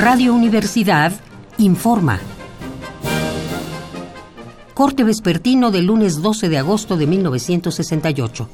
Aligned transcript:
Radio 0.00 0.32
Universidad 0.32 1.10
informa. 1.56 2.20
Corte 4.72 5.02
vespertino 5.02 5.72
del 5.72 5.86
lunes 5.86 6.22
12 6.22 6.48
de 6.48 6.56
agosto 6.56 6.96
de 6.96 7.08
1968. 7.08 8.48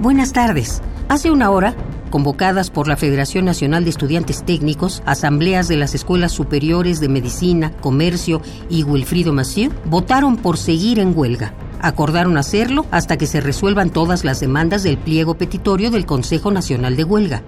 Buenas 0.00 0.32
tardes. 0.32 0.82
Hace 1.08 1.30
una 1.30 1.50
hora, 1.50 1.76
convocadas 2.10 2.70
por 2.70 2.88
la 2.88 2.96
Federación 2.96 3.44
Nacional 3.44 3.84
de 3.84 3.90
Estudiantes 3.90 4.44
Técnicos, 4.44 5.02
asambleas 5.06 5.68
de 5.68 5.76
las 5.76 5.94
escuelas 5.94 6.32
superiores 6.32 7.00
de 7.00 7.08
Medicina, 7.08 7.72
Comercio 7.80 8.40
y 8.68 8.82
Wilfrido 8.82 9.32
Massieu 9.32 9.72
votaron 9.84 10.36
por 10.36 10.58
seguir 10.58 10.98
en 10.98 11.16
huelga. 11.16 11.54
Acordaron 11.80 12.36
hacerlo 12.38 12.86
hasta 12.90 13.16
que 13.16 13.26
se 13.26 13.40
resuelvan 13.40 13.90
todas 13.90 14.24
las 14.24 14.40
demandas 14.40 14.82
del 14.82 14.98
pliego 14.98 15.34
petitorio 15.34 15.90
del 15.90 16.06
Consejo 16.06 16.50
Nacional 16.50 16.96
de 16.96 17.04
Huelga. 17.04 17.42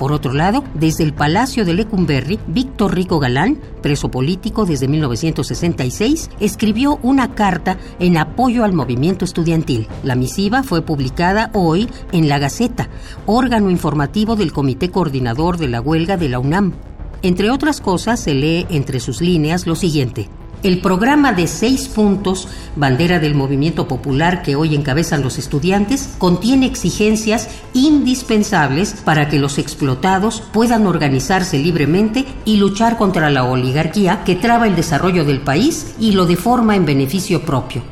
Por 0.00 0.12
otro 0.12 0.32
lado, 0.32 0.64
desde 0.72 1.04
el 1.04 1.12
Palacio 1.12 1.66
de 1.66 1.74
Lecumberri, 1.74 2.38
Víctor 2.46 2.94
Rico 2.94 3.18
Galán, 3.18 3.60
preso 3.82 4.10
político 4.10 4.64
desde 4.64 4.88
1966, 4.88 6.30
escribió 6.40 6.98
una 7.02 7.34
carta 7.34 7.76
en 7.98 8.16
apoyo 8.16 8.64
al 8.64 8.72
movimiento 8.72 9.26
estudiantil. 9.26 9.88
La 10.02 10.14
misiva 10.14 10.62
fue 10.62 10.80
publicada 10.80 11.50
hoy 11.52 11.86
en 12.12 12.30
La 12.30 12.38
Gaceta, 12.38 12.88
órgano 13.26 13.68
informativo 13.68 14.36
del 14.36 14.54
Comité 14.54 14.90
Coordinador 14.90 15.58
de 15.58 15.68
la 15.68 15.82
Huelga 15.82 16.16
de 16.16 16.30
la 16.30 16.38
UNAM. 16.38 16.72
Entre 17.20 17.50
otras 17.50 17.82
cosas, 17.82 18.20
se 18.20 18.32
lee 18.32 18.66
entre 18.70 19.00
sus 19.00 19.20
líneas 19.20 19.66
lo 19.66 19.74
siguiente. 19.74 20.30
El 20.62 20.82
programa 20.82 21.32
de 21.32 21.46
seis 21.46 21.88
puntos, 21.88 22.46
bandera 22.76 23.18
del 23.18 23.34
movimiento 23.34 23.88
popular 23.88 24.42
que 24.42 24.56
hoy 24.56 24.74
encabezan 24.74 25.22
los 25.22 25.38
estudiantes, 25.38 26.14
contiene 26.18 26.66
exigencias 26.66 27.48
indispensables 27.72 28.92
para 28.92 29.30
que 29.30 29.38
los 29.38 29.56
explotados 29.56 30.42
puedan 30.52 30.86
organizarse 30.86 31.58
libremente 31.58 32.26
y 32.44 32.58
luchar 32.58 32.98
contra 32.98 33.30
la 33.30 33.44
oligarquía 33.44 34.22
que 34.24 34.36
traba 34.36 34.66
el 34.66 34.76
desarrollo 34.76 35.24
del 35.24 35.40
país 35.40 35.94
y 35.98 36.12
lo 36.12 36.26
deforma 36.26 36.76
en 36.76 36.84
beneficio 36.84 37.40
propio. 37.46 37.82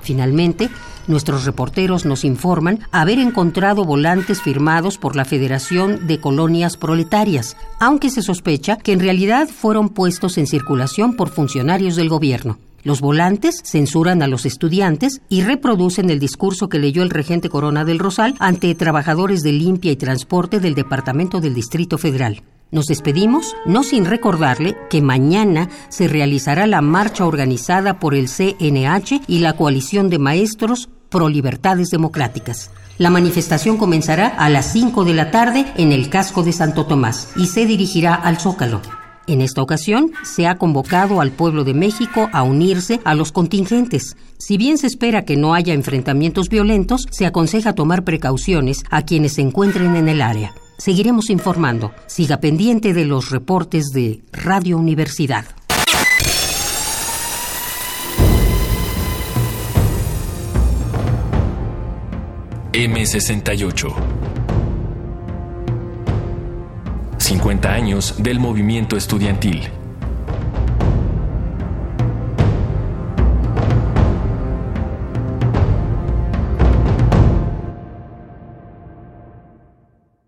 Finalmente, 0.00 0.68
Nuestros 1.06 1.44
reporteros 1.44 2.04
nos 2.04 2.24
informan 2.24 2.80
haber 2.92 3.18
encontrado 3.18 3.84
volantes 3.84 4.42
firmados 4.42 4.98
por 4.98 5.16
la 5.16 5.24
Federación 5.24 6.06
de 6.06 6.20
Colonias 6.20 6.76
Proletarias, 6.76 7.56
aunque 7.78 8.10
se 8.10 8.22
sospecha 8.22 8.76
que 8.76 8.92
en 8.92 9.00
realidad 9.00 9.48
fueron 9.48 9.88
puestos 9.88 10.38
en 10.38 10.46
circulación 10.46 11.16
por 11.16 11.30
funcionarios 11.30 11.96
del 11.96 12.08
gobierno. 12.08 12.58
Los 12.82 13.00
volantes 13.00 13.60
censuran 13.64 14.22
a 14.22 14.26
los 14.26 14.46
estudiantes 14.46 15.20
y 15.28 15.42
reproducen 15.42 16.08
el 16.08 16.18
discurso 16.18 16.68
que 16.68 16.78
leyó 16.78 17.02
el 17.02 17.10
regente 17.10 17.50
Corona 17.50 17.84
del 17.84 17.98
Rosal 17.98 18.34
ante 18.38 18.74
trabajadores 18.74 19.42
de 19.42 19.52
limpia 19.52 19.92
y 19.92 19.96
transporte 19.96 20.60
del 20.60 20.74
Departamento 20.74 21.40
del 21.40 21.54
Distrito 21.54 21.98
Federal. 21.98 22.42
Nos 22.72 22.86
despedimos, 22.86 23.56
no 23.66 23.82
sin 23.82 24.04
recordarle 24.04 24.76
que 24.88 25.02
mañana 25.02 25.68
se 25.88 26.06
realizará 26.06 26.68
la 26.68 26.80
marcha 26.82 27.26
organizada 27.26 27.98
por 27.98 28.14
el 28.14 28.28
CNH 28.28 29.22
y 29.26 29.40
la 29.40 29.54
coalición 29.54 30.08
de 30.08 30.20
maestros 30.20 30.88
pro 31.08 31.28
libertades 31.28 31.90
democráticas. 31.90 32.70
La 32.96 33.10
manifestación 33.10 33.76
comenzará 33.76 34.28
a 34.28 34.48
las 34.48 34.72
5 34.72 35.04
de 35.04 35.14
la 35.14 35.32
tarde 35.32 35.66
en 35.76 35.90
el 35.90 36.10
casco 36.10 36.44
de 36.44 36.52
Santo 36.52 36.86
Tomás 36.86 37.32
y 37.34 37.46
se 37.46 37.66
dirigirá 37.66 38.14
al 38.14 38.38
Zócalo. 38.38 38.80
En 39.26 39.40
esta 39.40 39.62
ocasión 39.62 40.12
se 40.22 40.46
ha 40.46 40.56
convocado 40.56 41.20
al 41.20 41.32
pueblo 41.32 41.64
de 41.64 41.74
México 41.74 42.28
a 42.32 42.42
unirse 42.42 43.00
a 43.04 43.14
los 43.14 43.32
contingentes. 43.32 44.16
Si 44.38 44.56
bien 44.56 44.78
se 44.78 44.86
espera 44.86 45.24
que 45.24 45.36
no 45.36 45.54
haya 45.54 45.74
enfrentamientos 45.74 46.48
violentos, 46.48 47.06
se 47.10 47.26
aconseja 47.26 47.74
tomar 47.74 48.04
precauciones 48.04 48.84
a 48.90 49.02
quienes 49.02 49.34
se 49.34 49.42
encuentren 49.42 49.96
en 49.96 50.08
el 50.08 50.20
área. 50.20 50.52
Seguiremos 50.80 51.28
informando. 51.28 51.92
Siga 52.06 52.38
pendiente 52.40 52.94
de 52.94 53.04
los 53.04 53.28
reportes 53.28 53.90
de 53.92 54.22
Radio 54.32 54.78
Universidad. 54.78 55.44
M68. 62.72 63.94
50 67.18 67.70
años 67.70 68.14
del 68.22 68.40
movimiento 68.40 68.96
estudiantil. 68.96 69.68